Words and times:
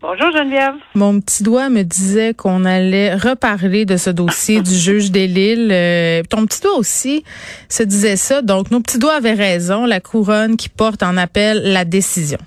Bonjour, 0.00 0.30
Geneviève. 0.30 0.74
Mon 0.94 1.20
petit 1.20 1.42
doigt 1.42 1.68
me 1.70 1.82
disait 1.82 2.32
qu'on 2.32 2.64
allait 2.64 3.14
reparler 3.14 3.84
de 3.84 3.96
ce 3.96 4.10
dossier 4.10 4.60
du 4.62 4.70
juge 4.72 5.10
des 5.10 5.26
Lilles. 5.26 5.72
Euh, 5.72 6.22
ton 6.30 6.46
petit 6.46 6.60
doigt 6.62 6.76
aussi 6.78 7.24
se 7.68 7.82
disait 7.82 8.14
ça. 8.16 8.40
Donc, 8.40 8.70
nos 8.70 8.80
petits 8.80 9.00
doigts 9.00 9.14
avaient 9.14 9.32
raison. 9.34 9.86
La 9.86 9.98
couronne 10.00 10.56
qui 10.56 10.68
porte 10.68 11.02
en 11.02 11.16
appel 11.16 11.72
la 11.72 11.84
décision. 11.84 12.38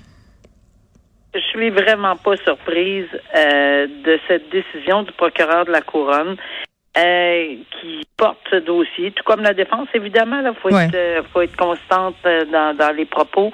Je 1.34 1.40
suis 1.40 1.68
vraiment 1.70 2.16
pas 2.16 2.36
surprise 2.38 3.06
euh, 3.36 3.86
de 4.04 4.18
cette 4.28 4.50
décision 4.50 5.02
du 5.02 5.12
procureur 5.12 5.64
de 5.66 5.72
la 5.72 5.80
Couronne 5.80 6.36
euh, 6.98 7.54
qui 7.80 8.00
porte 8.18 8.36
ce 8.50 8.56
dossier, 8.56 9.12
tout 9.12 9.24
comme 9.24 9.40
la 9.40 9.54
défense, 9.54 9.88
évidemment. 9.94 10.40
Il 10.44 10.52
faut, 10.60 10.70
Ouais. 10.74 10.84
être, 10.86 10.94
euh, 10.94 11.22
faut 11.32 11.40
être 11.40 11.56
constante 11.56 12.16
euh, 12.26 12.44
dans, 12.52 12.76
dans 12.76 12.94
les 12.94 13.06
propos, 13.06 13.50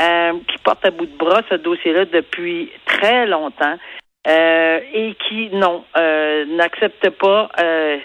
euh, 0.00 0.32
qui 0.48 0.58
porte 0.58 0.84
à 0.84 0.90
bout 0.90 1.06
de 1.06 1.16
bras 1.16 1.42
ce 1.50 1.56
dossier-là 1.56 2.04
depuis 2.06 2.70
très 2.86 3.26
longtemps 3.26 3.76
euh, 4.26 4.80
et 4.92 5.14
qui, 5.28 5.50
non, 5.52 5.84
euh, 5.96 6.44
n'accepte 6.46 7.10
pas 7.10 7.48
euh, 7.60 7.98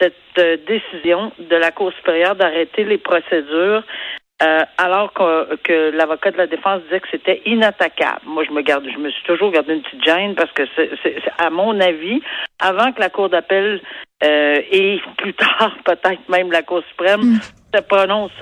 cette 0.00 0.14
euh, 0.38 0.56
décision 0.66 1.32
de 1.38 1.56
la 1.56 1.70
Cour 1.70 1.92
supérieure 1.94 2.34
d'arrêter 2.36 2.84
les 2.84 2.98
procédures 2.98 3.82
euh, 4.42 4.60
alors 4.76 5.14
que, 5.14 5.56
que 5.56 5.90
l'avocat 5.96 6.30
de 6.30 6.36
la 6.36 6.46
défense 6.46 6.82
disait 6.82 7.00
que 7.00 7.08
c'était 7.10 7.40
inattaquable. 7.46 8.20
Moi, 8.26 8.44
je 8.46 8.52
me 8.52 8.60
garde, 8.60 8.86
je 8.92 8.98
me 8.98 9.08
suis 9.10 9.22
toujours 9.24 9.50
gardé 9.50 9.72
une 9.74 9.80
petite 9.82 10.04
gêne 10.04 10.34
parce 10.34 10.52
que 10.52 10.64
c'est, 10.76 10.90
c'est- 11.02 11.16
à 11.38 11.48
mon 11.48 11.80
avis, 11.80 12.20
avant 12.60 12.92
que 12.92 13.00
la 13.00 13.08
Cour 13.08 13.30
d'appel 13.30 13.80
euh, 14.22 14.60
et 14.70 15.00
plus 15.16 15.32
tard 15.32 15.74
peut-être 15.84 16.28
même 16.28 16.52
la 16.52 16.62
Cour 16.62 16.82
suprême 16.90 17.38
se 17.76 17.82
prononce 17.82 18.32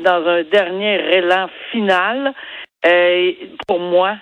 dans 0.00 0.26
un 0.26 0.42
dernier 0.44 0.96
élan 1.16 1.48
final, 1.70 2.32
euh, 2.84 3.32
pour 3.68 3.78
moi, 3.78 4.16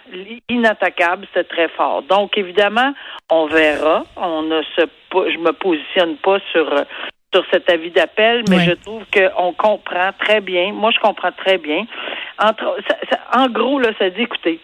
inattaquable, 0.48 1.26
c'est 1.32 1.48
très 1.48 1.68
fort. 1.68 2.02
Donc, 2.02 2.36
évidemment, 2.36 2.92
on 3.30 3.46
verra. 3.46 4.04
On 4.16 4.42
ne 4.42 4.62
se, 4.76 4.82
je 5.12 5.38
me 5.38 5.52
positionne 5.52 6.16
pas 6.16 6.38
sur 6.52 6.66
sur 7.32 7.44
cet 7.52 7.70
avis 7.70 7.90
d'appel, 7.92 8.42
mais 8.50 8.56
je 8.64 8.72
trouve 8.72 9.04
qu'on 9.14 9.52
comprend 9.52 10.10
très 10.18 10.40
bien. 10.40 10.72
Moi, 10.72 10.90
je 10.90 10.98
comprends 10.98 11.30
très 11.30 11.58
bien. 11.58 11.86
Entre, 12.42 12.76
ça- 12.88 12.98
ça- 13.08 13.40
en 13.40 13.46
gros, 13.46 13.78
là, 13.78 13.90
ça 14.00 14.10
dit, 14.10 14.22
écoutez, 14.22 14.58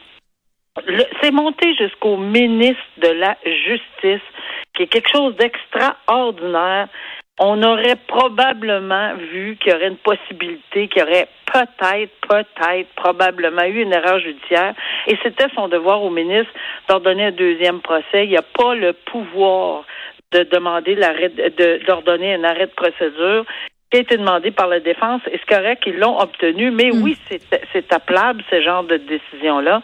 c'est 1.22 1.30
monté 1.30 1.74
jusqu'au 1.76 2.16
ministre 2.16 2.82
de 2.98 3.08
la 3.08 3.36
Justice, 3.44 4.26
qui 4.74 4.82
est 4.82 4.86
quelque 4.88 5.08
chose 5.10 5.36
d'extraordinaire. 5.36 6.88
On 7.38 7.62
aurait 7.62 7.96
probablement 8.08 9.14
vu 9.14 9.56
qu'il 9.56 9.72
y 9.72 9.74
aurait 9.74 9.88
une 9.88 9.98
possibilité, 9.98 10.88
qu'il 10.88 11.00
y 11.00 11.02
aurait 11.02 11.28
peut-être, 11.52 12.12
peut-être, 12.26 12.88
probablement 12.96 13.64
eu 13.64 13.82
une 13.82 13.92
erreur 13.92 14.18
judiciaire. 14.20 14.74
Et 15.06 15.18
c'était 15.22 15.48
son 15.54 15.68
devoir 15.68 16.02
au 16.02 16.08
ministre 16.08 16.52
d'ordonner 16.88 17.26
un 17.26 17.32
deuxième 17.32 17.80
procès. 17.80 18.24
Il 18.24 18.30
n'y 18.30 18.38
a 18.38 18.42
pas 18.42 18.74
le 18.74 18.94
pouvoir 18.94 19.84
de 20.32 20.44
demander 20.44 20.94
l'arrêt, 20.94 21.28
de, 21.28 21.84
d'ordonner 21.86 22.34
un 22.34 22.44
arrêt 22.44 22.66
de 22.66 22.72
procédure 22.72 23.44
qui 23.90 23.98
a 23.98 24.00
été 24.00 24.16
demandé 24.16 24.50
par 24.50 24.68
la 24.68 24.80
défense. 24.80 25.20
Et 25.30 25.38
c'est 25.38 25.54
correct 25.54 25.82
qu'ils 25.82 25.98
l'ont 25.98 26.18
obtenu, 26.18 26.70
mais 26.70 26.90
oui, 26.90 27.18
c'est, 27.28 27.40
c'est 27.72 27.92
appelable, 27.92 28.42
ce 28.50 28.62
genre 28.62 28.84
de 28.84 28.96
décision-là. 28.96 29.82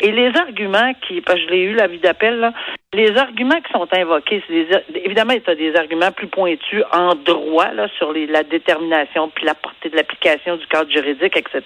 Et 0.00 0.10
les 0.10 0.36
arguments 0.36 0.94
qui, 1.06 1.20
parce 1.20 1.38
que 1.38 1.46
je 1.46 1.50
l'ai 1.50 1.62
eu, 1.62 1.74
l'avis 1.74 1.98
d'appel, 1.98 2.38
là, 2.40 2.52
les 2.94 3.16
arguments 3.16 3.60
qui 3.60 3.72
sont 3.72 3.88
invoqués, 3.94 4.42
c'est 4.46 4.52
des, 4.52 5.00
évidemment, 5.04 5.32
il 5.32 5.42
y 5.46 5.50
a 5.50 5.54
des 5.54 5.76
arguments 5.76 6.12
plus 6.12 6.26
pointus 6.26 6.84
en 6.92 7.14
droit, 7.14 7.72
là, 7.72 7.88
sur 7.96 8.12
les, 8.12 8.26
la 8.26 8.42
détermination 8.42 9.30
puis 9.30 9.46
la 9.46 9.54
portée 9.54 9.88
de 9.88 9.96
l'application 9.96 10.56
du 10.56 10.66
cadre 10.66 10.90
juridique, 10.90 11.36
etc. 11.36 11.62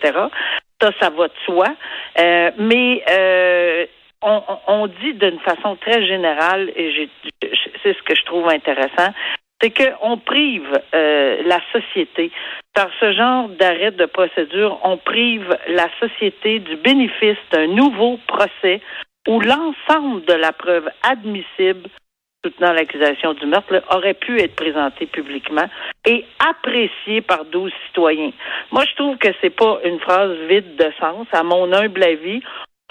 Ça, 0.81 0.91
ça 1.01 1.11
va 1.11 1.27
de 1.29 1.33
soi. 1.45 1.67
Euh, 2.21 2.51
mais 2.59 3.03
euh, 3.11 3.87
on, 4.23 4.41
on- 4.69 4.87
dit 4.87 5.15
d'une 5.15 5.41
façon 5.41 5.77
très 5.77 6.07
générale, 6.07 6.71
et 6.77 6.93
j'ai, 6.93 7.09
c'est 7.83 7.97
ce 7.97 8.03
que 8.03 8.15
je 8.15 8.23
trouve 8.25 8.49
intéressant, 8.49 9.13
c'est 9.61 9.71
qu'on 9.71 10.19
prive 10.19 10.81
euh, 10.95 11.43
la 11.47 11.61
société 11.73 12.31
par 12.75 12.89
ce 13.01 13.13
genre 13.13 13.49
d'arrêt 13.49 13.91
de 13.91 14.05
procédure, 14.05 14.79
on 14.85 14.97
prive 14.99 15.57
la 15.69 15.89
société 15.99 16.59
du 16.61 16.77
bénéfice 16.77 17.39
d'un 17.51 17.67
nouveau 17.67 18.19
procès 18.29 18.81
où 19.27 19.41
l'ensemble 19.41 20.25
de 20.25 20.35
la 20.35 20.53
preuve 20.53 20.89
admissible 21.03 21.89
soutenant 22.45 22.73
l'accusation 22.73 23.35
du 23.35 23.47
meurtre 23.47 23.83
aurait 23.91 24.15
pu 24.15 24.41
être 24.41 24.55
présentée 24.55 25.07
publiquement 25.07 25.69
et 26.05 26.25
appréciée 26.39 27.21
par 27.21 27.45
12 27.47 27.73
citoyens. 27.87 28.31
Moi, 28.71 28.85
je 28.89 28.95
trouve 28.95 29.17
que 29.19 29.29
c'est 29.41 29.51
pas 29.51 29.81
une 29.85 29.99
phrase 29.99 30.37
vide 30.49 30.77
de 30.77 30.91
sens, 31.01 31.27
à 31.33 31.43
mon 31.43 31.73
humble 31.73 32.03
avis. 32.03 32.41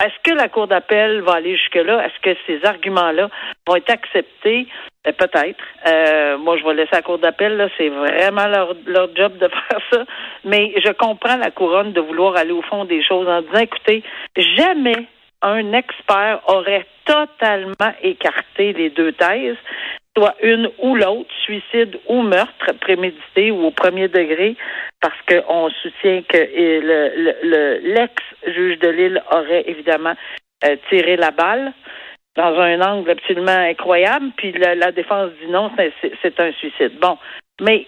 Est-ce 0.03 0.29
que 0.29 0.35
la 0.35 0.49
Cour 0.49 0.67
d'appel 0.67 1.21
va 1.21 1.35
aller 1.35 1.55
jusque-là? 1.55 2.05
Est-ce 2.05 2.19
que 2.21 2.37
ces 2.45 2.65
arguments-là 2.65 3.29
vont 3.65 3.75
être 3.77 3.89
acceptés? 3.89 4.67
Euh, 5.07 5.13
Peut-être. 5.13 5.63
Euh, 5.87 6.37
moi, 6.37 6.57
je 6.57 6.65
vais 6.65 6.73
laisser 6.73 6.89
la 6.91 7.01
Cour 7.01 7.17
d'appel. 7.17 7.71
C'est 7.77 7.87
vraiment 7.87 8.47
leur, 8.47 8.75
leur 8.85 9.15
job 9.15 9.37
de 9.37 9.47
faire 9.69 9.79
ça. 9.93 10.03
Mais 10.43 10.73
je 10.83 10.91
comprends 10.91 11.37
la 11.37 11.49
couronne 11.49 11.93
de 11.93 12.01
vouloir 12.01 12.35
aller 12.35 12.51
au 12.51 12.61
fond 12.63 12.83
des 12.83 13.01
choses 13.01 13.27
en 13.29 13.41
disant, 13.41 13.59
écoutez, 13.59 14.03
jamais 14.35 15.07
un 15.45 15.73
expert 15.73 16.41
aurait 16.47 16.85
totalement 17.05 17.93
écarté 18.01 18.73
les 18.73 18.89
deux 18.89 19.11
thèses, 19.13 19.57
soit 20.17 20.35
une 20.41 20.69
ou 20.79 20.95
l'autre, 20.95 21.29
suicide 21.43 21.99
ou 22.07 22.21
meurtre 22.21 22.71
prémédité 22.81 23.51
ou 23.51 23.65
au 23.65 23.71
premier 23.71 24.07
degré, 24.07 24.55
parce 25.01 25.19
qu'on 25.27 25.69
soutient 25.81 26.23
que 26.27 26.37
le- 26.37 27.11
le- 27.25 27.37
le- 27.43 27.93
l'ex-juge 27.93 28.79
de 28.79 28.89
Lille 28.89 29.21
aurait 29.31 29.63
évidemment 29.67 30.15
euh, 30.63 30.77
tiré 30.89 31.15
la 31.17 31.31
balle 31.31 31.73
dans 32.35 32.57
un 32.59 32.81
angle 32.81 33.11
absolument 33.11 33.51
incroyable, 33.51 34.31
puis 34.37 34.51
la, 34.53 34.73
la 34.73 34.91
défense 34.91 35.31
dit 35.41 35.51
non, 35.51 35.69
c'est- 35.77 36.39
un 36.39 36.51
suicide. 36.53 36.97
Bon, 36.99 37.17
mais 37.61 37.85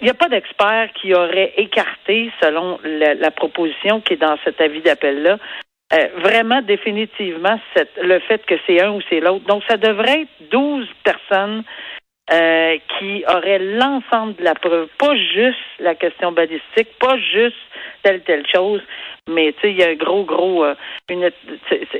il 0.00 0.04
n'y 0.04 0.10
a 0.10 0.14
pas 0.14 0.28
d'expert 0.28 0.88
qui 0.94 1.12
aurait 1.14 1.52
écarté, 1.56 2.30
selon 2.40 2.78
la 2.84 3.30
proposition 3.30 4.00
qui 4.00 4.14
est 4.14 4.22
dans 4.28 4.36
cet 4.44 4.60
avis 4.60 4.80
d'appel-là, 4.80 5.38
euh, 5.94 6.08
vraiment 6.18 6.60
définitivement 6.62 7.58
cette- 7.74 7.96
le 8.02 8.18
fait 8.20 8.44
que 8.46 8.54
c'est 8.66 8.80
un 8.82 8.90
ou 8.92 9.00
c'est 9.08 9.20
l'autre. 9.20 9.44
Donc, 9.46 9.62
ça 9.68 9.76
devrait 9.76 10.22
être 10.22 10.50
12 10.50 10.88
personnes 11.04 11.62
euh, 12.32 12.78
qui 12.98 13.22
auraient 13.28 13.58
l'ensemble 13.58 14.34
de 14.36 14.44
la 14.44 14.54
preuve, 14.54 14.88
pas 14.98 15.14
juste 15.14 15.58
la 15.78 15.94
question 15.94 16.32
balistique, 16.32 16.88
pas 16.98 17.18
juste 17.18 17.54
telle 18.02 18.22
telle 18.22 18.46
chose, 18.50 18.80
mais 19.28 19.52
tu 19.52 19.60
sais, 19.60 19.70
il 19.72 19.78
y 19.78 19.82
a 19.84 19.88
un 19.88 19.94
gros, 19.94 20.24
gros, 20.24 20.64
euh, 20.64 20.74
une, 21.10 21.30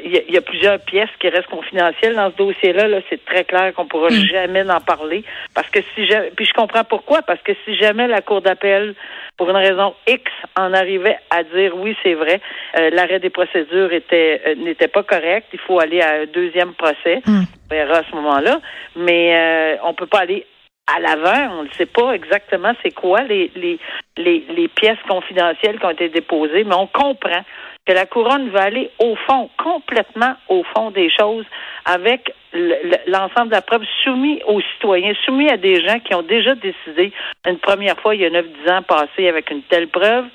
il 0.02 0.10
y, 0.12 0.16
a- 0.16 0.22
il 0.26 0.32
y 0.32 0.38
a 0.38 0.40
plusieurs 0.40 0.78
pièces 0.80 1.10
qui 1.20 1.28
restent 1.28 1.50
confidentielles 1.50 2.14
dans 2.14 2.30
ce 2.30 2.36
dossier-là. 2.36 2.88
Là, 2.88 3.00
c'est 3.10 3.22
très 3.26 3.44
clair 3.44 3.74
qu'on 3.74 3.84
pourra 3.84 4.08
jamais 4.08 4.62
en 4.70 4.80
parler, 4.80 5.24
parce 5.54 5.68
que 5.68 5.80
si 5.94 6.06
jamais, 6.06 6.30
puis 6.34 6.46
je 6.46 6.54
comprends 6.54 6.84
pourquoi, 6.84 7.20
parce 7.20 7.42
que 7.42 7.52
si 7.66 7.74
jamais 7.76 8.06
la 8.06 8.22
cour 8.22 8.40
d'appel, 8.40 8.94
pour 9.36 9.50
une 9.50 9.56
raison 9.56 9.94
X, 10.06 10.22
en 10.56 10.72
arrivait 10.72 11.18
à 11.30 11.42
dire 11.42 11.76
oui, 11.76 11.96
c'est 12.02 12.14
vrai, 12.14 12.40
euh, 12.78 12.90
l'arrêt 12.90 13.18
des 13.18 13.30
procédures 13.30 13.92
était 13.92 14.40
euh, 14.46 14.54
n'était 14.54 14.88
pas 14.88 15.02
correct, 15.02 15.48
il 15.52 15.58
faut 15.58 15.80
aller 15.80 16.00
à 16.00 16.22
un 16.22 16.26
deuxième 16.26 16.74
procès. 16.74 17.22
On 17.26 17.44
verra 17.68 17.98
à 17.98 18.04
ce 18.04 18.14
moment-là, 18.14 18.60
mais 18.96 19.36
euh, 19.36 19.76
on 19.84 19.94
peut 19.94 20.06
pas 20.06 20.20
aller 20.20 20.46
à 20.86 21.00
l'avant, 21.00 21.60
on 21.60 21.62
ne 21.64 21.70
sait 21.70 21.86
pas 21.86 22.12
exactement 22.12 22.72
c'est 22.82 22.94
quoi 22.94 23.22
les, 23.22 23.50
les, 23.56 23.78
les, 24.18 24.44
les 24.54 24.68
pièces 24.68 24.98
confidentielles 25.08 25.78
qui 25.78 25.86
ont 25.86 25.90
été 25.90 26.10
déposées, 26.10 26.64
mais 26.64 26.74
on 26.74 26.86
comprend 26.86 27.42
que 27.86 27.92
la 27.92 28.06
couronne 28.06 28.48
va 28.50 28.62
aller 28.62 28.90
au 28.98 29.14
fond, 29.26 29.50
complètement 29.62 30.34
au 30.48 30.62
fond 30.74 30.90
des 30.90 31.10
choses, 31.10 31.44
avec 31.84 32.32
le- 32.52 32.76
le- 32.82 33.10
l'ensemble 33.12 33.48
de 33.48 33.54
la 33.54 33.62
preuve 33.62 33.84
soumis 34.02 34.40
aux 34.46 34.60
citoyens, 34.60 35.12
soumis 35.24 35.50
à 35.50 35.56
des 35.56 35.86
gens 35.86 35.98
qui 36.00 36.14
ont 36.14 36.22
déjà 36.22 36.54
décidé 36.54 37.12
une 37.46 37.58
première 37.58 37.98
fois 38.00 38.14
il 38.14 38.22
y 38.22 38.26
a 38.26 38.30
9-10 38.30 38.70
ans 38.70 38.82
passé 38.82 39.28
avec 39.28 39.50
une 39.50 39.62
telle 39.64 39.88
preuve. 39.88 40.26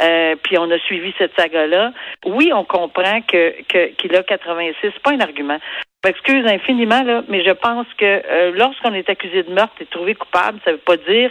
Euh, 0.00 0.36
puis 0.42 0.56
on 0.58 0.70
a 0.70 0.78
suivi 0.80 1.12
cette 1.18 1.38
saga-là. 1.38 1.92
Oui, 2.24 2.50
on 2.54 2.64
comprend 2.64 3.20
que 3.22 3.62
que- 3.68 3.88
qu'il 3.96 4.14
a 4.16 4.22
86, 4.22 4.76
c'est 4.94 5.02
pas 5.02 5.12
un 5.12 5.20
argument. 5.20 5.58
Je 6.04 6.08
m'excuse 6.08 6.46
infiniment, 6.46 7.02
là, 7.02 7.22
mais 7.28 7.44
je 7.44 7.50
pense 7.52 7.86
que 7.98 8.04
euh, 8.04 8.52
lorsqu'on 8.56 8.94
est 8.94 9.08
accusé 9.10 9.42
de 9.42 9.52
meurtre 9.52 9.74
et 9.80 9.86
trouvé 9.86 10.14
coupable, 10.14 10.58
ça 10.64 10.72
veut 10.72 10.78
pas 10.78 10.96
dire. 10.96 11.30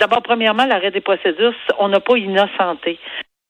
D'abord, 0.00 0.22
premièrement, 0.22 0.66
l'arrêt 0.66 0.90
des 0.90 1.00
procédures, 1.00 1.54
on 1.78 1.88
n'a 1.88 2.00
pas 2.00 2.16
innocenté. 2.18 2.98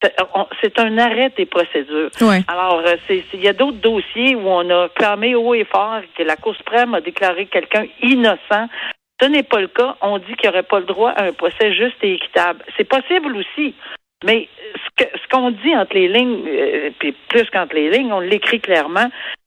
C'est- 0.03 0.79
un 0.79 0.99
arrêt 0.99 1.33
des 1.37 1.47
procédures. 1.47 2.11
Ouais. 2.21 2.41
Alors, 2.49 2.83
euh, 2.87 2.97
il 3.09 3.41
y 3.41 3.49
a 3.49 3.53
d'autres 3.53 3.79
dossiers 3.79 4.35
où 4.35 4.47
on 4.47 4.69
a 4.71 4.89
clamé 4.91 5.35
haut 5.35 5.55
et 5.55 5.65
fort 5.65 6.01
que 6.17 6.23
la 6.23 6.37
Cour 6.37 6.55
suprême 6.55 6.95
a 6.95 7.01
déclaré 7.01 7.47
quelqu'un 7.47 7.87
innocent 8.03 8.69
Ce 9.21 9.27
n'est 9.27 9.43
pas 9.43 9.61
le 9.61 9.69
cas. 9.69 9.97
On 10.03 10.19
dit 10.19 10.35
qu'il 10.35 10.51
n'y 10.51 10.55
aurait 10.55 10.63
pas 10.63 10.79
le 10.79 10.85
droit 10.85 11.11
à 11.11 11.25
un 11.25 11.33
procès 11.33 11.73
juste 11.73 11.97
et 12.03 12.13
équitable. 12.15 12.63
C'est 12.77 12.85
possible 12.85 13.35
aussi. 13.35 13.75
Mais 14.25 14.49
ce 14.75 15.05
que 15.05 15.11
ce 15.19 15.29
qu'on 15.31 15.51
dit 15.51 15.75
entre 15.75 15.95
les 15.95 16.09
lignes, 16.09 16.45
euh, 16.47 16.91
puis 16.99 17.13
plus 17.29 17.49
qu'entre 17.51 17.75
les 17.75 17.89
lignes, 17.91 18.13
on 18.13 18.21
l'écrit 18.21 18.61
clairement. 18.61 19.07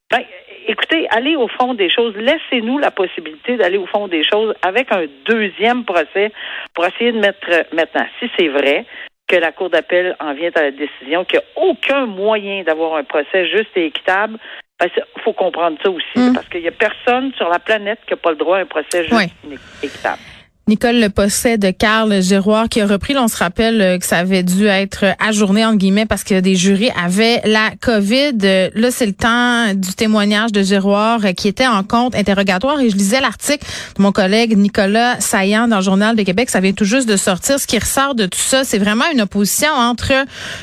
Ben, 0.10 0.24
écoutez, 0.68 1.08
allez 1.12 1.36
au 1.36 1.48
fond 1.48 1.76
des 1.76 1.90
choses. 1.90 2.16
Laissez-nous 2.16 2.80
la 2.80 2.90
possibilité 2.90 3.58
d'aller 3.58 3.78
au 3.78 3.86
fond 3.86 4.08
des 4.08 4.24
choses 4.24 4.56
avec 4.64 4.92
un 4.92 5.06
deuxième 5.26 5.86
procès 5.86 6.32
pour 6.74 6.86
essayer 6.86 7.12
de 7.12 7.20
mettre 7.20 7.48
maintenant, 7.74 8.08
si 8.20 8.30
c'est 8.38 8.48
vrai, 8.48 8.86
que 9.30 9.36
la 9.36 9.52
Cour 9.52 9.70
d'appel 9.70 10.16
en 10.20 10.34
vient 10.34 10.50
à 10.56 10.64
la 10.64 10.72
décision 10.72 11.24
qu'il 11.24 11.40
n'y 11.40 11.46
a 11.46 11.68
aucun 11.68 12.06
moyen 12.08 12.64
d'avoir 12.64 12.96
un 12.96 13.04
procès 13.04 13.48
juste 13.48 13.70
et 13.76 13.86
équitable, 13.86 14.38
il 14.82 14.88
ben, 14.96 15.04
faut 15.24 15.34
comprendre 15.34 15.78
ça 15.84 15.90
aussi, 15.90 16.30
mm. 16.30 16.34
parce 16.34 16.50
qu'il 16.50 16.62
n'y 16.62 16.68
a 16.68 16.72
personne 16.72 17.32
sur 17.38 17.48
la 17.48 17.60
planète 17.60 18.00
qui 18.06 18.14
n'a 18.14 18.18
pas 18.18 18.32
le 18.32 18.38
droit 18.38 18.58
à 18.58 18.62
un 18.62 18.66
procès 18.66 19.06
juste 19.06 19.32
et 19.46 19.86
équitable. 19.86 20.22
Nicole 20.70 21.00
Le 21.00 21.10
Posset 21.10 21.58
de 21.58 21.72
Carl 21.72 22.22
Giroir 22.22 22.70
qui 22.70 22.80
a 22.80 22.86
repris. 22.86 23.18
on 23.18 23.28
se 23.28 23.38
rappelle 23.38 23.82
euh, 23.82 23.98
que 23.98 24.06
ça 24.06 24.20
avait 24.20 24.44
dû 24.44 24.68
être 24.68 25.16
ajourné 25.20 25.66
entre 25.66 25.78
guillemets 25.78 26.06
parce 26.06 26.24
que 26.24 26.40
des 26.42 26.56
jurys 26.56 26.92
avaient 26.96 27.42
la 27.44 27.72
COVID. 27.82 28.38
Euh, 28.44 28.70
là, 28.76 28.92
c'est 28.92 29.08
le 29.08 29.14
temps 29.14 29.74
du 29.74 29.96
témoignage 29.96 30.52
de 30.52 30.62
Giroir 30.62 31.22
euh, 31.26 31.32
qui 31.32 31.48
était 31.48 31.66
en 31.66 31.84
compte 31.84 32.14
interrogatoire 32.14 32.80
et 32.82 32.92
je 32.92 32.96
lisais 32.96 33.20
l'article 33.20 33.66
de 33.98 34.04
mon 34.04 34.12
collègue 34.12 34.56
Nicolas 34.56 35.20
Saillant 35.20 35.68
dans 35.68 35.78
le 35.78 35.84
Journal 35.84 36.16
de 36.16 36.22
Québec. 36.22 36.52
Ça 36.52 36.60
vient 36.60 36.74
tout 36.74 36.86
juste 36.86 37.10
de 37.10 37.18
sortir. 37.18 37.60
Ce 37.60 37.66
qui 37.66 37.80
ressort 37.80 38.14
de 38.14 38.28
tout 38.28 38.38
ça, 38.38 38.64
c'est 38.64 38.78
vraiment 38.78 39.06
une 39.12 39.22
opposition 39.22 39.72
entre 39.74 40.14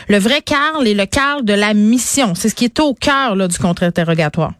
le 0.08 0.18
vrai 0.18 0.40
Carl 0.40 0.86
et 0.86 0.94
le 0.94 1.06
Carl 1.06 1.44
de 1.44 1.52
la 1.52 1.74
mission. 1.74 2.36
C'est 2.36 2.48
ce 2.48 2.54
qui 2.54 2.66
est 2.66 2.78
au 2.78 2.94
cœur 2.94 3.34
du 3.48 3.58
contre-interrogatoire. 3.58 4.52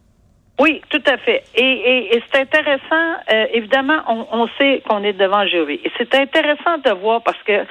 Oui, 0.59 0.81
tout 0.89 1.03
à 1.05 1.17
fait. 1.17 1.43
Et, 1.55 2.15
et, 2.15 2.23
c'est 2.31 2.41
intéressant, 2.41 3.13
euh, 3.31 3.45
évidemment, 3.53 3.99
on, 4.07 4.25
on 4.31 4.47
sait 4.57 4.81
qu'on 4.87 5.03
est 5.03 5.13
devant 5.13 5.43
le 5.43 5.49
jury. 5.49 5.79
Et 5.83 5.91
c'est 5.97 6.15
intéressant 6.15 6.79
de 6.83 6.91
voir 6.91 7.21
parce 7.21 7.41
que 7.43 7.63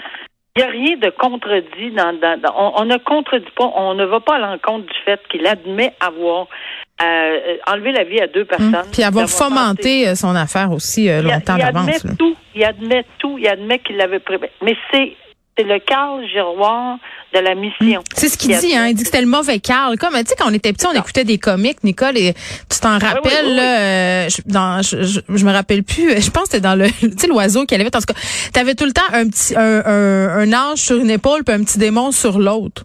il 0.56 0.62
n'y 0.62 0.64
a 0.64 0.70
rien 0.70 0.96
de 0.96 1.10
contredit 1.10 1.90
dans, 1.90 2.18
dans, 2.18 2.72
on, 2.76 2.84
ne 2.86 2.96
contredit 2.96 3.50
pas, 3.54 3.70
on 3.76 3.94
ne 3.94 4.04
va 4.04 4.20
pas 4.20 4.36
à 4.36 4.38
l'encontre 4.38 4.86
du 4.86 4.98
fait 5.04 5.20
qu'il 5.28 5.46
admet 5.46 5.92
avoir 6.00 6.46
euh, 7.02 7.56
enlevé 7.66 7.92
la 7.92 8.04
vie 8.04 8.20
à 8.20 8.26
deux 8.26 8.40
hum. 8.40 8.46
personnes. 8.46 8.90
puis 8.90 9.02
avoir 9.02 9.28
fomenté 9.28 10.08
euh, 10.08 10.14
son 10.14 10.34
affaire 10.34 10.72
aussi 10.72 11.10
euh, 11.10 11.20
longtemps 11.20 11.58
d'avance. 11.58 11.86
Il 11.86 11.94
admet 11.94 12.16
tout, 12.16 12.36
il 12.54 12.64
admet 12.64 13.04
tout, 13.18 13.38
il 13.38 13.48
admet 13.48 13.78
qu'il 13.80 13.96
l'avait 13.98 14.18
prévu. 14.18 14.46
Mais 14.62 14.74
c'est 14.90 15.12
c'est 15.56 15.64
le 15.64 15.78
Carl 15.78 16.24
Giroir 16.26 16.98
de 17.32 17.38
la 17.40 17.54
mission. 17.54 18.00
Hmm. 18.00 18.14
C'est 18.14 18.28
ce 18.28 18.38
qu'il 18.38 18.56
dit, 18.56 18.76
hein. 18.76 18.86
Il 18.88 18.94
dit 18.94 19.02
que 19.02 19.08
c'était 19.08 19.22
le 19.22 19.28
mauvais 19.28 19.58
Carl. 19.58 19.96
Comme, 19.98 20.14
tu 20.14 20.26
sais, 20.26 20.34
quand 20.38 20.48
on 20.48 20.54
était 20.54 20.72
petit, 20.72 20.86
on 20.86 20.92
écoutait 20.92 21.24
des 21.24 21.38
comiques, 21.38 21.82
Nicole, 21.84 22.16
et 22.16 22.34
tu 22.34 22.80
t'en 22.80 22.98
rappelles, 22.98 23.54
là, 23.54 24.28
je, 24.28 24.42
dans, 24.46 24.82
je, 24.82 25.02
je, 25.02 25.44
me 25.44 25.52
rappelle 25.52 25.82
plus, 25.82 26.20
je 26.20 26.30
pense 26.30 26.44
que 26.44 26.50
c'était 26.52 26.60
dans 26.60 26.74
le, 26.74 26.86
tu 27.00 27.10
sais, 27.16 27.26
l'oiseau 27.26 27.64
qui 27.64 27.74
allait 27.74 27.86
En 27.86 28.00
tout 28.00 28.12
cas, 28.12 28.20
t'avais 28.52 28.74
tout 28.74 28.84
le 28.84 28.92
temps 28.92 29.02
un 29.12 29.28
petit, 29.28 29.54
un, 29.56 29.84
un, 29.86 30.52
ange 30.52 30.78
sur 30.78 30.96
une 30.96 31.10
épaule 31.10 31.44
puis 31.44 31.54
un 31.54 31.64
petit 31.64 31.78
démon 31.78 32.10
sur 32.10 32.38
l'autre. 32.38 32.84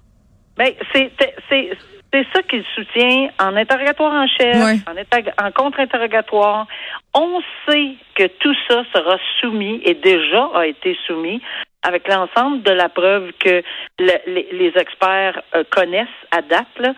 Ben, 0.58 0.72
c'est, 0.94 1.12
c'est, 1.50 1.78
c'est 2.14 2.26
ça 2.34 2.42
qu'il 2.44 2.64
soutient 2.76 3.30
en 3.40 3.56
interrogatoire 3.56 4.14
en 4.14 4.28
chef, 4.28 4.56
en, 4.88 5.46
en 5.46 5.52
contre-interrogatoire. 5.52 6.68
On 7.14 7.42
sait 7.68 7.96
que 8.16 8.28
tout 8.40 8.54
ça 8.68 8.84
sera 8.94 9.18
soumis 9.40 9.82
et 9.86 9.94
déjà 9.96 10.50
a 10.54 10.66
été 10.66 10.98
soumis 11.08 11.42
avec 11.84 12.08
l'ensemble 12.08 12.64
de 12.64 12.72
la 12.72 12.90
preuve 12.90 13.32
que 13.40 13.64
les, 14.00 14.74
experts 14.76 15.42
euh, 15.56 15.64
connaissent 15.70 16.08
à 16.32 16.42
date. 16.42 16.96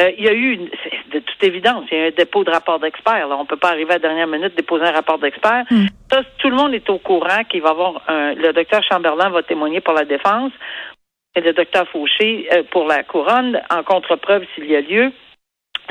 Euh, 0.00 0.10
il 0.18 0.24
y 0.24 0.28
a 0.28 0.34
eu, 0.34 0.56
de 0.56 1.20
toute 1.20 1.42
évidence, 1.42 1.84
il 1.90 1.98
y 1.98 2.00
a 2.02 2.06
un 2.06 2.10
dépôt 2.10 2.42
de 2.42 2.50
rapport 2.50 2.80
d'experts. 2.80 3.28
On 3.30 3.42
ne 3.42 3.46
peut 3.46 3.56
pas 3.56 3.70
arriver 3.70 3.92
à 3.92 3.94
la 3.94 4.00
dernière 4.00 4.26
minute 4.26 4.56
déposer 4.56 4.84
un 4.84 4.92
rapport 4.92 5.18
d'experts. 5.18 5.64
Hmm. 5.70 5.86
tout 6.38 6.50
le 6.50 6.56
monde 6.56 6.74
est 6.74 6.90
au 6.90 6.98
courant 6.98 7.44
qu'il 7.48 7.62
va 7.62 7.70
avoir 7.70 8.02
un, 8.08 8.34
le 8.34 8.52
docteur 8.52 8.82
Chamberlain 8.82 9.30
va 9.30 9.42
témoigner 9.44 9.80
pour 9.80 9.94
la 9.94 10.04
défense 10.04 10.52
et 11.36 11.40
le 11.40 11.52
docteur 11.52 11.88
Fauché 11.88 12.48
euh, 12.52 12.64
pour 12.70 12.86
la 12.86 13.04
couronne 13.04 13.60
en 13.70 13.82
contre-preuve 13.84 14.44
s'il 14.54 14.66
y 14.66 14.76
a 14.76 14.80
lieu. 14.80 15.12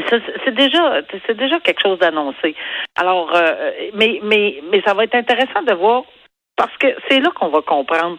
C'est 0.10 0.56
déjà, 0.56 1.02
c'est 1.28 1.38
déjà 1.38 1.60
quelque 1.60 1.82
chose 1.82 2.00
d'annoncé. 2.00 2.56
Alors, 2.96 3.32
mais, 3.94 4.20
mais, 4.24 4.60
mais 4.72 4.82
ça 4.82 4.96
va 4.96 5.04
être 5.04 5.14
intéressant 5.14 5.62
de 5.62 5.74
voir 5.76 6.04
parce 6.56 6.76
que 6.78 6.88
c'est 7.10 7.20
là 7.20 7.30
qu'on 7.36 7.50
va 7.50 7.62
comprendre 7.62 8.18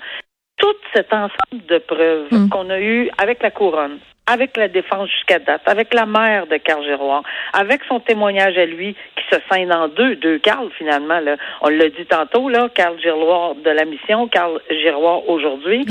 tout 0.57 0.75
cet 0.95 1.13
ensemble 1.13 1.67
de 1.69 1.79
preuves 1.79 2.29
mm. 2.31 2.49
qu'on 2.49 2.71
a 2.71 2.81
eu 2.81 3.11
avec 3.19 3.43
la 3.43 3.51
couronne, 3.51 3.99
avec 4.27 4.57
la 4.57 4.69
défense 4.69 5.11
jusqu'à 5.11 5.39
date, 5.39 5.63
avec 5.67 5.93
la 5.93 6.07
mère 6.07 6.47
de 6.47 6.57
Carl 6.57 6.83
Giroir, 6.85 7.23
avec 7.53 7.83
son 7.89 8.01
témoignage 8.01 8.57
à 8.57 8.65
lui 8.65 8.95
qui 9.17 9.25
se 9.31 9.41
scinde 9.51 9.73
en 9.73 9.89
deux, 9.89 10.17
deux 10.17 10.39
Carl 10.39 10.71
finalement. 10.79 11.21
Là. 11.21 11.37
On 11.61 11.69
l'a 11.69 11.89
dit 11.89 12.07
tantôt, 12.07 12.49
là, 12.49 12.69
Carl 12.75 12.99
Giroir 13.01 13.57
de 13.57 13.71
la 13.71 13.85
mission, 13.85 14.29
Carl 14.29 14.61
Giroir 14.71 15.29
aujourd'hui. 15.29 15.85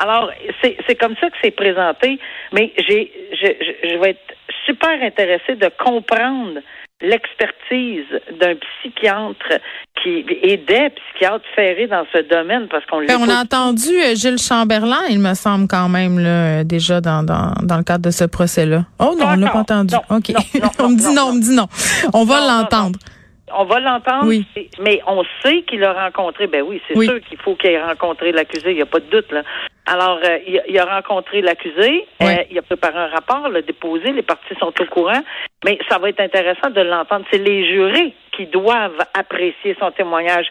Alors, 0.00 0.30
c'est 0.62 0.96
comme 0.96 1.14
ça 1.20 1.30
que 1.30 1.36
c'est 1.42 1.52
présenté, 1.52 2.18
mais 2.52 2.72
j'ai 2.76 3.12
je, 3.32 3.88
je 3.88 3.96
vais 3.98 4.10
être 4.10 4.34
super 4.66 5.02
intéressée 5.02 5.54
de 5.54 5.70
comprendre 5.78 6.60
l'expertise 7.00 8.06
d'un 8.40 8.54
psychiatre 8.56 9.60
qui 10.02 10.24
et 10.42 10.56
des 10.56 10.90
psychiatres 10.90 11.44
ferrés 11.54 11.86
dans 11.86 12.04
ce 12.12 12.18
domaine 12.28 12.66
parce 12.68 12.84
qu'on 12.86 13.04
ben, 13.04 13.18
On 13.20 13.28
a 13.28 13.42
entendu 13.42 13.90
euh, 13.90 14.14
Gilles 14.14 14.38
Chamberlain, 14.38 15.02
il 15.08 15.20
me 15.20 15.34
semble 15.34 15.68
quand 15.68 15.88
même 15.88 16.18
là, 16.18 16.64
déjà 16.64 17.00
dans, 17.00 17.22
dans, 17.22 17.52
dans 17.62 17.76
le 17.76 17.84
cadre 17.84 18.04
de 18.04 18.10
ce 18.10 18.24
procès-là. 18.24 18.84
Oh 18.98 19.14
non, 19.18 19.26
on 19.28 19.36
l'a 19.36 19.50
pas 19.50 19.60
entendu. 19.60 19.94
OK. 20.10 20.32
on 20.80 20.88
me 20.88 20.96
dit 20.96 21.14
non, 21.14 21.28
on 21.28 21.32
me 21.34 21.40
dit 21.40 21.54
non. 21.54 21.68
On 22.12 22.24
va 22.24 22.40
l'entendre. 22.40 22.98
On 23.54 23.64
va 23.64 23.80
l'entendre, 23.80 24.26
oui. 24.26 24.44
mais 24.80 25.00
on 25.06 25.22
sait 25.42 25.62
qu'il 25.62 25.82
a 25.82 25.92
rencontré, 25.92 26.46
ben 26.46 26.62
oui, 26.68 26.82
c'est 26.86 27.00
sûr 27.00 27.18
qu'il 27.26 27.38
faut 27.38 27.54
qu'il 27.54 27.70
ait 27.70 27.82
rencontré 27.82 28.30
l'accusé, 28.30 28.72
il 28.72 28.76
n'y 28.76 28.82
a 28.82 28.86
pas 28.86 29.00
de 29.00 29.06
doute. 29.06 29.32
Là. 29.32 29.42
Alors, 29.90 30.20
euh, 30.22 30.38
il, 30.68 30.78
a 30.78 30.84
rencontré 30.84 31.40
l'accusé, 31.40 32.06
euh, 32.22 32.34
il 32.50 32.58
a 32.58 32.62
préparé 32.62 32.98
un 32.98 33.06
rapport, 33.06 33.48
l'a 33.48 33.62
déposé, 33.62 34.12
les 34.12 34.22
parties 34.22 34.54
sont 34.60 34.72
au 34.78 34.84
courant, 34.84 35.22
mais 35.64 35.78
ça 35.88 35.96
va 35.96 36.10
être 36.10 36.20
intéressant 36.20 36.68
de 36.68 36.82
l'entendre. 36.82 37.24
C'est 37.30 37.38
les 37.38 37.66
jurés 37.66 38.12
qui 38.38 38.46
doivent 38.46 39.04
apprécier 39.14 39.76
son 39.80 39.90
témoignage. 39.90 40.46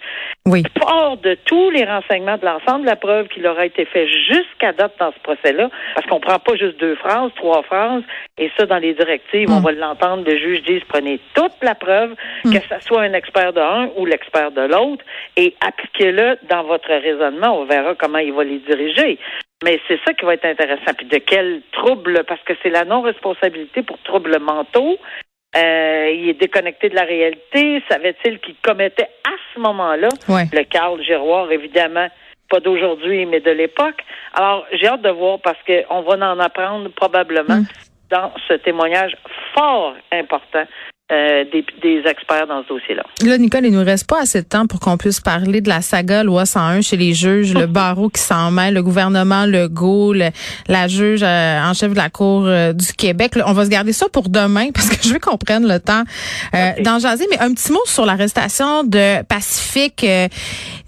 Oui. 0.45 0.61
Hors 0.81 1.15
de 1.15 1.37
tous 1.45 1.69
les 1.71 1.85
renseignements 1.85 2.37
de 2.37 2.45
l'ensemble 2.45 2.81
de 2.81 2.89
la 2.89 2.97
preuve 2.97 3.29
qu'il 3.29 3.47
aura 3.47 3.65
été 3.65 3.85
fait 3.85 4.07
jusqu'à 4.07 4.73
date 4.73 4.93
dans 4.99 5.13
ce 5.13 5.19
procès-là, 5.19 5.69
parce 5.95 6.05
qu'on 6.07 6.19
prend 6.19 6.37
pas 6.37 6.55
juste 6.55 6.77
deux 6.79 6.95
phrases, 6.95 7.31
trois 7.35 7.63
phrases, 7.63 8.03
et 8.37 8.51
ça, 8.57 8.65
dans 8.65 8.77
les 8.77 8.93
directives, 8.93 9.49
on 9.49 9.61
mm. 9.61 9.63
va 9.63 9.71
l'entendre, 9.71 10.23
le 10.29 10.37
juge 10.37 10.63
dit, 10.63 10.81
prenez 10.87 11.19
toute 11.33 11.53
la 11.61 11.75
preuve, 11.75 12.13
mm. 12.43 12.53
que 12.53 12.59
ce 12.59 12.85
soit 12.85 13.01
un 13.01 13.13
expert 13.13 13.53
de 13.53 13.61
un 13.61 13.89
ou 13.95 14.05
l'expert 14.05 14.51
de 14.51 14.61
l'autre, 14.61 15.03
et 15.37 15.55
appliquez-le 15.65 16.37
dans 16.49 16.63
votre 16.63 16.89
raisonnement. 16.89 17.61
On 17.61 17.65
verra 17.65 17.95
comment 17.95 18.19
il 18.19 18.33
va 18.33 18.43
les 18.43 18.59
diriger. 18.59 19.17
Mais 19.63 19.79
c'est 19.87 19.99
ça 20.05 20.13
qui 20.13 20.25
va 20.25 20.33
être 20.35 20.45
intéressant. 20.45 20.93
Puis 20.95 21.07
de 21.07 21.17
quel 21.17 21.61
trouble, 21.71 22.23
parce 22.27 22.41
que 22.41 22.53
c'est 22.61 22.69
la 22.69 22.85
non-responsabilité 22.85 23.81
pour 23.81 23.97
troubles 24.03 24.37
mentaux. 24.39 24.97
Euh, 25.55 26.11
il 26.13 26.29
est 26.29 26.39
déconnecté 26.39 26.89
de 26.89 26.95
la 26.95 27.03
réalité. 27.03 27.81
Savait-il 27.89 28.39
qu'il 28.39 28.55
commettait 28.61 29.09
à 29.25 29.31
ce 29.53 29.59
moment-là 29.59 30.09
le 30.27 30.63
Carl 30.63 31.01
Giroir, 31.01 31.51
évidemment, 31.51 32.07
pas 32.49 32.59
d'aujourd'hui, 32.59 33.25
mais 33.25 33.39
de 33.39 33.51
l'époque. 33.51 34.03
Alors, 34.33 34.65
j'ai 34.73 34.87
hâte 34.87 35.01
de 35.01 35.09
voir 35.09 35.39
parce 35.41 35.57
qu'on 35.65 36.01
va 36.01 36.31
en 36.31 36.39
apprendre 36.39 36.89
probablement 36.89 37.55
hum. 37.55 37.65
dans 38.09 38.31
ce 38.47 38.53
témoignage 38.53 39.15
fort 39.53 39.95
important 40.11 40.65
euh, 41.09 41.45
des, 41.53 41.63
des, 41.81 42.05
experts 42.05 42.47
dans 42.47 42.63
ce 42.63 42.67
dossier-là. 42.67 43.03
Là, 43.23 43.37
Nicole, 43.37 43.65
il 43.65 43.71
nous 43.71 43.85
reste 43.85 44.09
pas 44.09 44.23
assez 44.23 44.41
de 44.41 44.45
temps 44.45 44.67
pour 44.67 44.81
qu'on 44.81 44.97
puisse 44.97 45.21
parler 45.21 45.61
de 45.61 45.69
la 45.69 45.81
saga 45.81 46.21
loi 46.21 46.45
101 46.45 46.81
chez 46.81 46.97
les 46.97 47.13
juges, 47.13 47.53
le 47.53 47.65
barreau 47.65 48.09
qui 48.09 48.21
s'en 48.21 48.51
mêle, 48.51 48.73
le 48.73 48.83
gouvernement, 48.83 49.45
le 49.45 49.69
GO, 49.69 50.11
la 50.11 50.87
juge 50.89 51.21
euh, 51.23 51.61
en 51.61 51.73
chef 51.73 51.91
de 51.91 51.95
la 51.95 52.09
Cour 52.09 52.43
euh, 52.47 52.73
du 52.73 52.91
Québec. 52.91 53.39
on 53.45 53.53
va 53.53 53.63
se 53.63 53.69
garder 53.69 53.93
ça 53.93 54.09
pour 54.09 54.27
demain 54.27 54.71
parce 54.73 54.89
que 54.89 54.97
je 55.01 55.13
veux 55.13 55.19
qu'on 55.19 55.37
prenne 55.37 55.65
le 55.65 55.79
temps 55.79 56.03
d'en 56.83 56.99
jaser. 56.99 57.25
Mais 57.31 57.39
un 57.39 57.53
petit 57.53 57.71
mot 57.71 57.79
sur 57.85 58.05
l'arrestation 58.05 58.83
de 58.83 59.23
Pacifique 59.23 60.05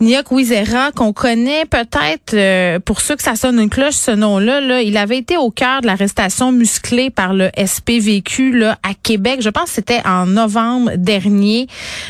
Niak 0.01 0.31
Wizera, 0.33 0.91
qu'on 0.91 1.13
connaît 1.13 1.63
peut-être, 1.63 2.79
pour 2.79 2.99
ceux 2.99 3.15
que 3.15 3.23
ça 3.23 3.35
sonne 3.35 3.57
une 3.57 3.69
cloche, 3.69 3.93
ce 3.93 4.11
nom-là. 4.11 4.59
Là, 4.59 4.81
il 4.81 4.97
avait 4.97 5.17
été 5.17 5.37
au 5.37 5.49
cœur 5.49 5.79
de 5.79 5.87
l'arrestation 5.87 6.51
musclée 6.51 7.09
par 7.09 7.33
le 7.33 7.49
SPVQ 7.57 8.57
là, 8.57 8.77
à 8.83 8.93
Québec. 9.01 9.39
Je 9.41 9.49
pense 9.49 9.65
que 9.65 9.75
c'était 9.75 10.01
en 10.09 10.25
novembre 10.25 10.91
dernier. 10.97 11.67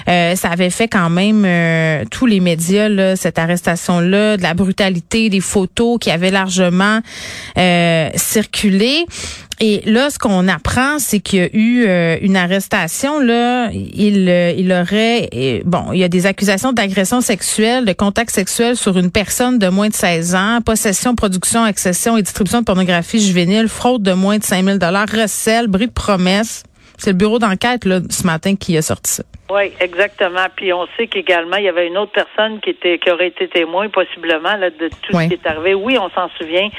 Euh, 0.08 0.36
ça 0.36 0.50
avait 0.50 0.70
fait 0.70 0.88
quand 0.88 1.10
même 1.10 1.44
euh, 1.46 2.04
tous 2.10 2.26
les 2.26 2.40
médias, 2.40 2.90
là, 2.90 3.16
cette 3.16 3.38
arrestation-là, 3.38 4.38
de 4.38 4.42
la 4.44 4.54
brutalité, 4.54 5.30
des 5.30 5.42
photos 5.42 5.98
qui 6.00 6.10
avaient 6.10 6.32
largement 6.32 7.00
euh, 7.58 8.10
circulé. 8.16 9.06
Et 9.62 9.82
là, 9.86 10.10
ce 10.10 10.18
qu'on 10.18 10.48
apprend, 10.48 11.00
c'est 11.00 11.20
qu'il 11.20 11.40
y 11.40 11.42
a 11.42 11.50
eu 11.52 12.24
une 12.24 12.38
arrestation. 12.38 13.20
Là, 13.20 13.70
il, 13.74 14.30
il 14.58 14.72
aurait, 14.72 15.30
bon, 15.66 15.92
il 15.92 16.00
y 16.00 16.06
a 16.06 16.08
des 16.08 16.26
accusations 16.26 16.72
d'agression 16.72 17.20
sexuelle, 17.20 17.84
de 17.84 17.92
contact 17.92 18.30
sexuel 18.34 18.78
sur 18.78 18.98
une 18.98 19.12
personne 19.12 19.60
de 19.60 19.68
moins 19.68 19.90
de 19.90 19.94
16 19.94 20.34
ans, 20.34 20.60
possession, 20.64 21.14
production, 21.14 21.62
accession 21.62 22.16
et 22.16 22.22
distribution 22.22 22.62
de 22.62 22.64
pornographie 22.64 23.20
juvénile, 23.20 23.68
fraude 23.68 24.02
de 24.02 24.14
moins 24.14 24.38
de 24.38 24.46
5000 24.46 24.80
dollars, 24.80 25.08
recel, 25.12 25.68
bris 25.68 25.88
de 25.88 25.92
promesse 25.92 26.64
C'est 27.00 27.12
le 27.12 27.18
bureau 27.18 27.40
d'enquête 27.40 27.86
là 27.86 28.00
ce 28.10 28.28
matin 28.28 28.56
qui 28.56 28.78
a 28.78 28.82
sorti 28.82 29.12
ça. 29.12 29.24
Oui, 29.50 29.72
exactement. 29.80 30.46
Puis 30.56 30.72
on 30.74 30.86
sait 30.96 31.08
qu'également, 31.08 31.58
il 31.58 31.64
y 31.64 31.70
avait 31.70 31.88
une 31.88 31.98
autre 31.98 32.12
personne 32.12 32.60
qui 32.60 32.70
était 32.72 33.00
qui 33.00 33.10
aurait 33.10 33.30
été 33.30 33.48
témoin 33.48 33.90
possiblement 33.90 34.56
là, 34.58 34.70
de 34.70 34.90
tout 34.90 35.14
ce 35.14 35.28
qui 35.28 35.34
est 35.34 35.48
arrivé. 35.48 35.74
Oui, 35.74 35.98
on 35.98 36.10
s'en 36.10 36.30
souvient 36.38 36.70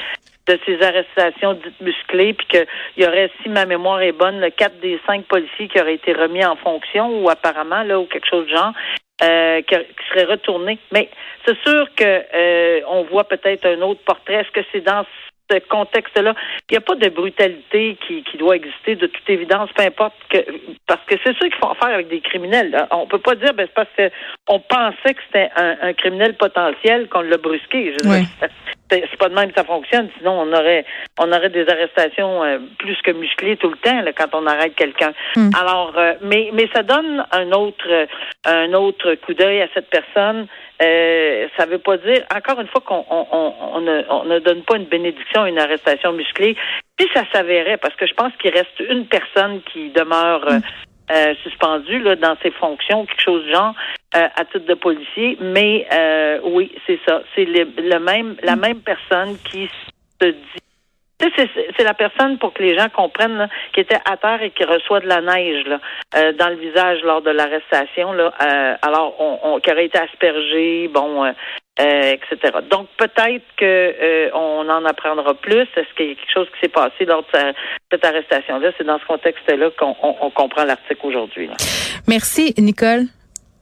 de 0.47 0.59
ces 0.67 0.83
arrestations 0.83 1.55
dites 1.55 1.81
musclées, 1.81 2.33
puis 2.35 2.47
qu'il 2.47 2.67
y 2.97 3.07
aurait, 3.07 3.31
si 3.43 3.49
ma 3.49 3.67
mémoire 3.67 4.01
est 4.01 4.13
bonne, 4.13 4.41
le 4.41 4.51
quatre 4.51 4.81
des 4.81 4.99
cinq 5.07 5.25
policiers 5.27 5.69
qui 5.69 5.81
auraient 5.81 5.95
été 5.95 6.13
remis 6.13 6.45
en 6.45 6.57
fonction, 6.57 7.23
ou 7.23 7.29
apparemment, 7.29 7.83
là, 7.83 8.01
ou 8.01 8.07
quelque 8.07 8.29
chose 8.29 8.47
de 8.47 8.51
genre, 8.51 8.73
euh, 9.23 9.63
qui, 9.63 9.75
serait 10.09 10.25
retourné. 10.25 10.79
Mais 10.93 11.09
c'est 11.47 11.59
sûr 11.65 11.87
que 11.95 12.05
euh, 12.35 12.81
on 12.89 13.05
voit 13.05 13.25
peut-être 13.25 13.67
un 13.67 13.81
autre 13.83 14.01
portrait. 14.05 14.35
Est-ce 14.35 14.51
que 14.51 14.67
c'est 14.73 14.81
dans 14.81 15.05
ce 15.51 15.59
contexte-là. 15.69 16.35
Il 16.69 16.73
n'y 16.73 16.79
a 16.79 16.81
pas 16.81 16.95
de 16.95 17.09
brutalité 17.09 17.97
qui, 18.07 18.23
qui, 18.23 18.37
doit 18.39 18.57
exister 18.57 18.97
de 18.97 19.07
toute 19.07 19.29
évidence, 19.29 19.71
peu 19.75 19.83
importe 19.83 20.15
que 20.29 20.39
parce 20.87 21.05
que 21.07 21.17
c'est 21.25 21.33
ça 21.33 21.49
qu'il 21.49 21.55
faut 21.55 21.67
en 21.67 21.75
faire 21.75 21.95
avec 21.95 22.09
des 22.09 22.21
criminels. 22.21 22.71
Là. 22.71 22.89
On 22.91 23.07
peut 23.07 23.19
pas 23.19 23.35
dire 23.35 23.53
ben 23.55 23.67
c'est 23.67 23.75
parce 23.75 23.89
que 23.97 24.11
on 24.49 24.61
pensait 24.61 25.15
que 25.15 25.21
c'était 25.27 25.51
un, 25.57 25.77
un, 25.83 25.93
criminel 25.93 26.37
potentiel 26.37 27.09
qu'on 27.09 27.23
l'a 27.23 27.37
brusqué. 27.37 27.95
Je 27.99 28.09
c'est 28.91 29.17
pas 29.17 29.29
de 29.29 29.35
même 29.35 29.51
que 29.51 29.59
ça 29.59 29.65
fonctionne. 29.65 30.09
Sinon, 30.19 30.41
on 30.41 30.53
aurait 30.53 30.85
on 31.19 31.33
aurait 31.33 31.51
des 31.51 31.69
arrestations 31.69 32.43
euh, 32.43 32.59
plus 32.79 32.97
que 33.03 33.13
musclées 33.13 33.57
tout 33.57 33.71
le 33.71 33.77
temps 33.77 34.01
là, 34.03 34.13
quand 34.13 34.35
on 34.35 34.47
arrête 34.47 34.75
quelqu'un. 34.75 35.13
Hmm. 35.37 35.51
Alors, 35.59 35.93
euh, 35.97 36.15
mais 36.23 36.51
mais 36.53 36.69
ça 36.75 36.83
donne 36.83 37.25
un 37.33 37.53
autre 37.53 38.07
un 38.45 38.73
autre 38.73 39.15
coup 39.17 39.35
d'œil 39.35 39.63
à 39.63 39.69
cette 39.75 39.91
personne. 39.91 40.47
Euh, 40.83 41.47
ça 41.59 41.67
veut 41.67 41.79
pas 41.79 41.99
dire, 41.99 42.25
encore 42.35 42.59
une 42.59 42.69
fois, 42.69 42.81
qu'on 42.81 43.05
on, 43.11 43.27
on, 43.75 43.81
ne, 43.83 44.03
on, 44.09 44.25
ne, 44.25 44.39
donne 44.39 44.63
pas 44.63 44.77
une 44.77 44.87
bénédiction 44.87 45.43
à 45.43 45.49
une 45.51 45.59
arrestation 45.59 46.13
musclée. 46.15 46.57
Puis 46.97 47.07
ça 47.13 47.25
s'avérait, 47.35 47.77
parce 47.77 47.95
que 47.97 48.07
je 48.07 48.15
pense 48.15 48.33
qu'il 48.41 48.51
reste 48.51 48.81
une 48.89 49.05
personne 49.05 49.61
qui 49.71 49.91
demeure 49.91 50.51
hmm. 50.51 50.61
Euh, 51.11 51.35
suspendu 51.43 51.99
là, 51.99 52.15
dans 52.15 52.37
ses 52.41 52.53
fonctions, 52.53 53.05
quelque 53.05 53.23
chose 53.23 53.45
de 53.45 53.53
genre, 53.53 53.75
euh, 54.15 54.29
à 54.37 54.45
titre 54.45 54.67
de 54.67 54.75
policier. 54.75 55.37
Mais 55.41 55.85
euh, 55.93 56.39
oui, 56.45 56.71
c'est 56.87 57.01
ça. 57.07 57.23
C'est 57.35 57.47
le, 57.47 57.99
même, 57.99 58.37
la 58.45 58.55
même 58.55 58.81
personne 58.81 59.37
qui 59.51 59.69
se 60.21 60.27
dit. 60.29 60.70
C'est 61.21 61.85
la 61.85 61.95
personne, 61.95 62.39
pour 62.39 62.53
que 62.53 62.63
les 62.63 62.79
gens 62.79 62.89
comprennent, 62.89 63.49
qui 63.73 63.81
était 63.81 63.99
à 64.05 64.17
terre 64.17 64.43
et 64.43 64.51
qui 64.51 64.65
reçoit 64.65 65.01
de 65.01 65.07
la 65.07 65.21
neige 65.21 65.65
là, 65.67 66.33
dans 66.33 66.49
le 66.49 66.57
visage 66.57 67.03
lors 67.03 67.23
de 67.23 67.31
l'arrestation. 67.31 68.13
Là, 68.13 68.33
alors, 68.83 69.15
on, 69.19 69.39
on, 69.43 69.61
qui 69.61 69.71
aurait 69.71 69.87
été 69.87 69.99
aspergé, 69.99 70.89
bon, 70.89 71.33
euh, 71.81 72.13
etc. 72.13 72.59
Donc 72.71 72.89
peut-être 72.99 73.45
que 73.57 73.65
euh, 73.65 74.31
on 74.35 74.69
en 74.69 74.85
apprendra 74.85 75.33
plus. 75.35 75.63
Est-ce 75.77 75.95
qu'il 75.97 76.09
y 76.09 76.13
a 76.13 76.15
quelque 76.15 76.33
chose 76.33 76.47
qui 76.53 76.61
s'est 76.61 76.69
passé 76.69 77.07
lors 77.07 77.23
de 77.23 77.55
cette 77.91 78.05
arrestation-là? 78.05 78.73
C'est 78.77 78.85
dans 78.85 78.99
ce 78.99 79.07
contexte-là 79.07 79.71
qu'on 79.79 79.97
on, 80.03 80.31
comprend 80.31 80.65
l'article 80.65 81.07
aujourd'hui. 81.07 81.49
Merci, 82.07 82.55
Nicole. 82.59 83.05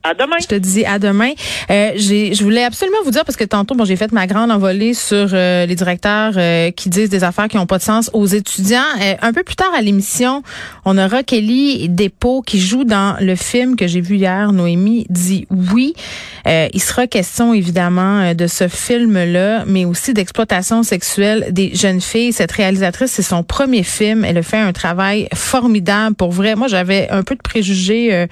À 0.05 0.15
demain. 0.15 0.37
Je 0.41 0.47
te 0.47 0.55
dis 0.55 0.85
à 0.85 1.01
demain. 1.01 1.33
Euh, 1.71 1.93
je 1.97 2.43
voulais 2.45 2.63
absolument 2.63 2.99
vous 3.05 3.11
dire 3.11 3.25
parce 3.25 3.37
que 3.37 3.45
tantôt, 3.45 3.75
bon, 3.75 3.85
j'ai 3.85 3.97
fait 3.97 4.13
ma 4.13 4.29
grande 4.29 4.53
envolée 4.53 4.95
sur 4.95 5.31
euh, 5.33 5.67
les 5.67 5.75
directeurs 5.75 6.35
euh, 6.37 6.71
qui 6.71 6.89
disent 6.89 7.11
des 7.11 7.25
affaires 7.25 7.49
qui 7.49 7.57
n'ont 7.57 7.67
pas 7.67 7.79
de 7.79 7.83
sens 7.83 8.09
aux 8.13 8.27
étudiants. 8.27 8.81
Euh, 9.03 9.15
un 9.21 9.33
peu 9.33 9.43
plus 9.43 9.57
tard 9.57 9.73
à 9.77 9.83
l'émission, 9.83 10.45
on 10.85 10.97
aura 10.97 11.25
Kelly 11.25 11.89
Despaux 11.89 12.43
qui 12.43 12.61
joue 12.61 12.85
dans 12.85 13.17
le 13.21 13.35
film 13.35 13.75
que 13.75 13.89
j'ai 13.89 14.01
vu 14.01 14.17
hier. 14.17 14.53
Noémie 14.53 15.07
dit 15.11 15.49
oui. 15.51 15.95
il 16.47 16.81
sera 16.81 17.09
question 17.09 17.53
évidemment 17.53 18.35
de 18.35 18.47
ce 18.47 18.69
film-là, 18.69 19.65
mais 19.67 19.85
aussi 19.85 20.15
d'exploitation 20.15 20.85
sexuelle 20.85 21.49
des 21.51 21.75
jeunes 21.75 22.01
filles. 22.01 22.33
Cette 22.33 22.53
réalisatrice, 22.53 23.11
c'est 23.11 23.23
son 23.23 23.43
premier 23.43 23.83
film. 23.83 24.25
Elle 24.25 24.39
a 24.39 24.43
fait 24.43 24.59
un 24.59 24.73
travail 24.73 25.29
formidable 25.35 26.15
pour 26.15 26.31
vrai. 26.31 26.55
Moi, 26.55 26.69
j'avais 26.69 27.09
un 27.11 27.23
peu 27.25 27.35
de 27.35 27.43
préjugés 27.43 28.27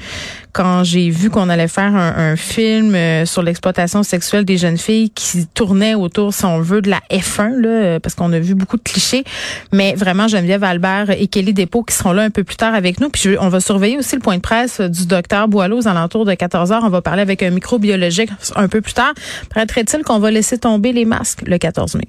quand 0.56 0.84
j'ai 0.84 1.10
vu 1.10 1.28
qu'on 1.28 1.50
allait 1.50 1.68
faire 1.68 1.94
un, 1.94 2.34
film 2.34 2.94
euh, 2.94 3.26
sur 3.26 3.42
l'exploitation 3.42 4.02
sexuelle 4.02 4.46
des 4.46 4.56
jeunes 4.56 4.78
filles 4.78 5.10
qui 5.10 5.46
tournait 5.46 5.94
autour, 5.94 6.32
si 6.32 6.46
on 6.46 6.60
veut, 6.60 6.80
de 6.80 6.88
la 6.88 7.00
F1, 7.10 7.60
là, 7.60 7.68
euh, 7.68 7.98
parce 8.00 8.14
qu'on 8.14 8.32
a 8.32 8.38
vu 8.38 8.54
beaucoup 8.54 8.78
de 8.78 8.82
clichés. 8.82 9.24
Mais 9.70 9.94
vraiment, 9.94 10.28
Geneviève 10.28 10.64
Albert 10.64 11.10
et 11.10 11.26
Kelly 11.26 11.52
Despaux 11.52 11.82
qui 11.82 11.94
seront 11.94 12.12
là 12.12 12.22
un 12.22 12.30
peu 12.30 12.42
plus 12.42 12.56
tard 12.56 12.74
avec 12.74 13.00
nous. 13.00 13.10
Puis 13.10 13.36
on 13.38 13.50
va 13.50 13.60
surveiller 13.60 13.98
aussi 13.98 14.16
le 14.16 14.22
point 14.22 14.36
de 14.36 14.40
presse 14.40 14.80
du 14.80 15.06
docteur 15.06 15.46
Boileau 15.46 15.80
aux 15.80 15.88
alentours 15.88 16.24
de 16.24 16.32
14 16.32 16.72
heures. 16.72 16.84
On 16.84 16.88
va 16.88 17.02
parler 17.02 17.20
avec 17.20 17.42
un 17.42 17.50
microbiologique 17.50 18.30
un 18.54 18.68
peu 18.68 18.80
plus 18.80 18.94
tard. 18.94 19.12
Paraîtrait-il 19.52 20.04
qu'on 20.04 20.20
va 20.20 20.30
laisser 20.30 20.56
tomber 20.56 20.92
les 20.92 21.04
masques 21.04 21.42
le 21.46 21.58
14 21.58 21.96
mai? 21.96 22.08